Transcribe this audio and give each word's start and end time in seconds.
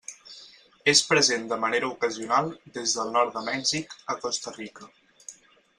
És 0.93 1.01
present 1.09 1.43
de 1.51 1.59
manera 1.65 1.89
ocasional 1.97 2.49
des 2.79 2.97
del 3.01 3.15
nord 3.19 3.37
de 3.39 3.45
Mèxic 3.51 3.95
a 4.15 4.17
Costa 4.25 4.57
Rica. 4.61 4.91